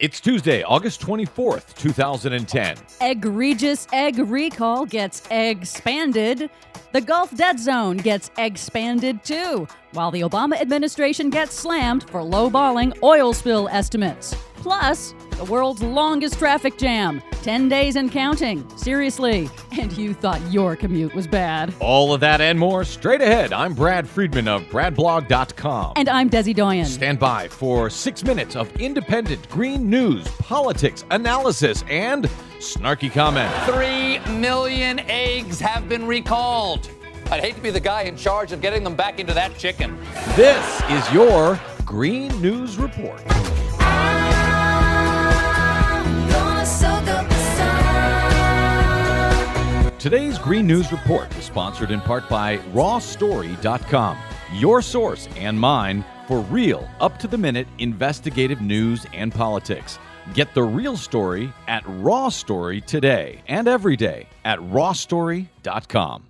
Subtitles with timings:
[0.00, 2.76] It's Tuesday, August 24th, 2010.
[3.00, 6.50] Egregious egg recall gets expanded.
[6.92, 12.96] The Gulf Dead Zone gets expanded too, while the Obama administration gets slammed for lowballing
[13.02, 14.36] oil spill estimates.
[14.60, 18.68] Plus, the world's longest traffic jam, 10 days and counting.
[18.76, 19.48] Seriously.
[19.78, 21.72] And you thought your commute was bad.
[21.78, 23.52] All of that and more straight ahead.
[23.52, 25.92] I'm Brad Friedman of BradBlog.com.
[25.96, 26.84] And I'm Desi Doyen.
[26.86, 32.24] Stand by for six minutes of independent green news, politics, analysis, and
[32.58, 33.52] snarky comment.
[33.64, 36.90] Three million eggs have been recalled.
[37.30, 39.96] I'd hate to be the guy in charge of getting them back into that chicken.
[40.34, 43.22] This is your Green News Report.
[49.98, 54.16] Today's Green News Report is sponsored in part by RawStory.com,
[54.52, 59.98] your source and mine for real, up to the minute investigative news and politics.
[60.34, 66.22] Get the real story at Raw Story today and every day at RawStory.com.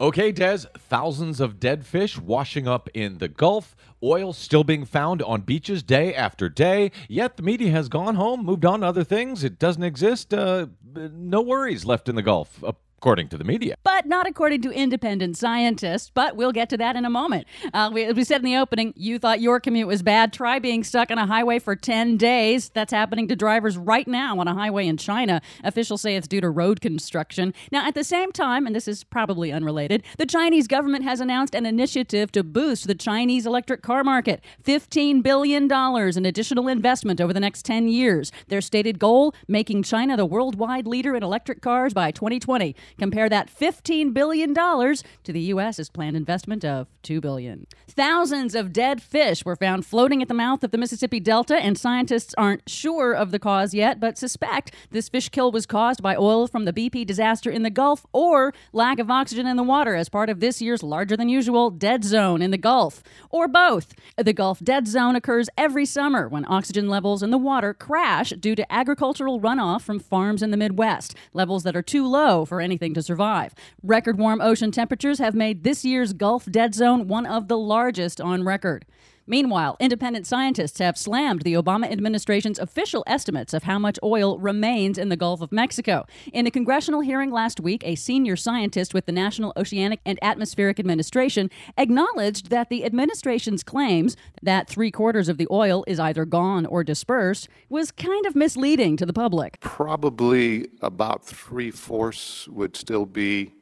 [0.00, 5.20] Okay, Des, thousands of dead fish washing up in the Gulf, oil still being found
[5.20, 9.04] on beaches day after day, yet the media has gone home, moved on to other
[9.04, 9.44] things.
[9.44, 10.32] It doesn't exist.
[10.32, 12.64] Uh, no worries left in the Gulf,
[13.00, 13.76] according to the media.
[13.82, 16.10] But not according to independent scientists.
[16.12, 17.46] But we'll get to that in a moment.
[17.72, 20.34] Uh, we, we said in the opening, you thought your commute was bad.
[20.34, 22.68] Try being stuck on a highway for 10 days.
[22.68, 25.40] That's happening to drivers right now on a highway in China.
[25.64, 27.54] Officials say it's due to road construction.
[27.72, 31.54] Now, at the same time, and this is probably unrelated, the Chinese government has announced
[31.54, 37.32] an initiative to boost the Chinese electric car market $15 billion in additional investment over
[37.32, 38.30] the next 10 years.
[38.48, 42.76] Their stated goal making China the worldwide leader in electric cars by 2020.
[42.98, 47.66] Compare that $15 billion to the U.S.'s planned investment of 2 billion.
[47.88, 51.76] Thousands of dead fish were found floating at the mouth of the Mississippi Delta, and
[51.76, 56.14] scientists aren't sure of the cause yet, but suspect this fish kill was caused by
[56.16, 59.94] oil from the BP disaster in the Gulf or lack of oxygen in the water
[59.94, 63.94] as part of this year's larger than usual dead zone in the Gulf, or both.
[64.16, 68.54] The Gulf dead zone occurs every summer when oxygen levels in the water crash due
[68.54, 72.79] to agricultural runoff from farms in the Midwest, levels that are too low for anything
[72.80, 73.54] to survive.
[73.82, 78.20] Record warm ocean temperatures have made this year's Gulf dead zone one of the largest
[78.20, 78.86] on record.
[79.30, 84.98] Meanwhile, independent scientists have slammed the Obama administration's official estimates of how much oil remains
[84.98, 86.04] in the Gulf of Mexico.
[86.32, 90.80] In a congressional hearing last week, a senior scientist with the National Oceanic and Atmospheric
[90.80, 91.48] Administration
[91.78, 96.82] acknowledged that the administration's claims that three quarters of the oil is either gone or
[96.82, 99.60] dispersed was kind of misleading to the public.
[99.60, 103.52] Probably about three fourths would still be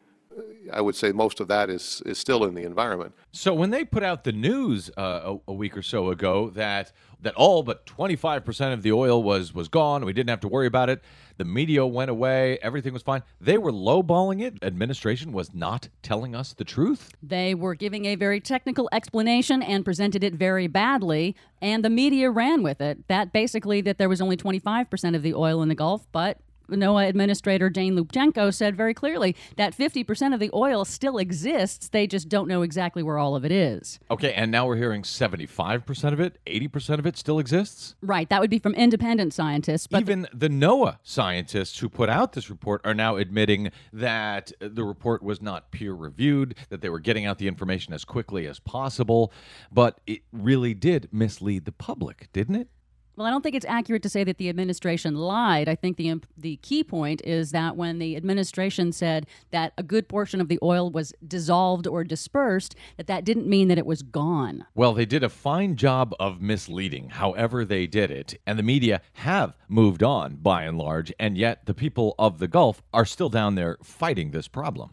[0.72, 3.14] I would say most of that is, is still in the environment.
[3.32, 6.92] So when they put out the news uh, a, a, week or so ago that
[7.20, 10.66] that all but 25% of the oil was was gone, we didn't have to worry
[10.66, 11.02] about it.
[11.36, 13.22] The media went away, everything was fine.
[13.40, 14.58] They were lowballing it.
[14.62, 17.10] Administration was not telling us the truth.
[17.22, 22.30] They were giving a very technical explanation and presented it very badly, and the media
[22.30, 23.06] ran with it.
[23.08, 26.38] That basically that there was only 25% of the oil in the Gulf, but
[26.76, 31.88] NOAA Administrator Jane Lubchenco said very clearly that 50% of the oil still exists.
[31.88, 33.98] They just don't know exactly where all of it is.
[34.10, 37.96] Okay, and now we're hearing 75% of it, 80% of it still exists?
[38.02, 39.86] Right, that would be from independent scientists.
[39.86, 44.84] But Even the NOAA scientists who put out this report are now admitting that the
[44.84, 48.60] report was not peer reviewed, that they were getting out the information as quickly as
[48.60, 49.32] possible,
[49.72, 52.68] but it really did mislead the public, didn't it?
[53.18, 55.68] Well, I don't think it's accurate to say that the administration lied.
[55.68, 60.08] I think the the key point is that when the administration said that a good
[60.08, 64.02] portion of the oil was dissolved or dispersed, that that didn't mean that it was
[64.02, 64.66] gone.
[64.76, 69.00] Well, they did a fine job of misleading, however they did it, and the media
[69.14, 73.28] have moved on by and large, and yet the people of the Gulf are still
[73.28, 74.90] down there fighting this problem.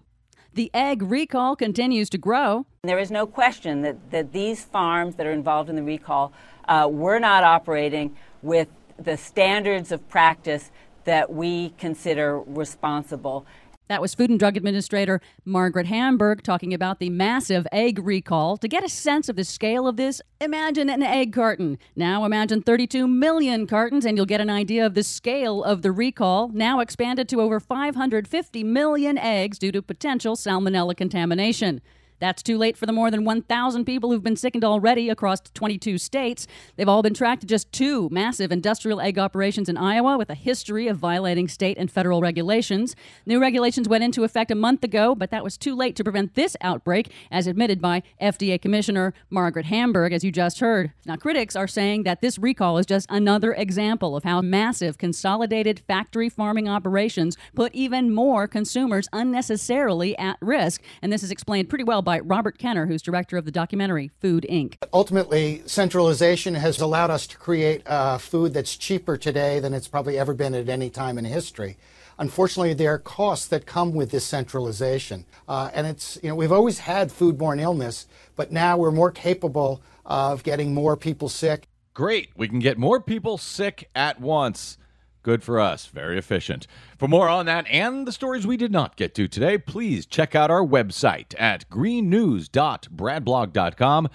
[0.56, 2.66] The egg recall continues to grow.
[2.84, 6.32] There is no question that, that these farms that are involved in the recall
[6.68, 8.68] uh, were not operating with
[8.98, 10.72] the standards of practice
[11.04, 13.46] that we consider responsible.
[13.88, 18.58] That was Food and Drug Administrator Margaret Hamburg talking about the massive egg recall.
[18.58, 21.78] To get a sense of the scale of this, imagine an egg carton.
[21.96, 25.92] Now imagine 32 million cartons, and you'll get an idea of the scale of the
[25.92, 31.80] recall, now expanded to over 550 million eggs due to potential salmonella contamination.
[32.20, 35.98] That's too late for the more than 1,000 people who've been sickened already across 22
[35.98, 36.48] states.
[36.76, 40.36] They've all been tracked to just two massive industrial egg operations in Iowa with a
[40.36, 42.96] history of violating state and federal regulations.
[43.26, 46.36] New regulations went into effect a month ago, but that was too late to prevent
[46.36, 50.94] this outbreak, as admitted by FDA Commissioner Margaret Hamburg, as you just heard.
[51.06, 55.82] Now, critics are saying that this recall is just another example of how massive consolidated
[55.88, 60.82] factory farming operations put even more consumers unnecessarily at risk.
[61.02, 64.46] And this is explained pretty well by Robert Kenner, who's director of the documentary Food
[64.50, 64.76] Inc.
[64.94, 70.18] Ultimately, centralization has allowed us to create uh, food that's cheaper today than it's probably
[70.18, 71.76] ever been at any time in history.
[72.18, 75.26] Unfortunately, there are costs that come with this centralization.
[75.50, 78.06] Uh, and it's, you know, we've always had foodborne illness,
[78.38, 81.68] but now we're more capable of getting more people sick.
[81.94, 82.30] Great.
[82.38, 84.78] We can get more people sick at once.
[85.26, 85.88] Good for us.
[85.88, 86.68] Very efficient.
[87.00, 90.36] For more on that and the stories we did not get to today, please check
[90.36, 94.10] out our website at greennews.bradblog.com.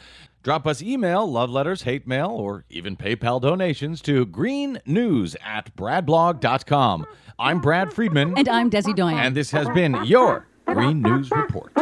[0.44, 7.06] Drop us email, love letters, hate mail, or even PayPal donations to greennews at bradblog.com.
[7.40, 8.38] I'm Brad Friedman.
[8.38, 9.18] And I'm Desi Doyen.
[9.18, 11.72] And this has been your Green News Report.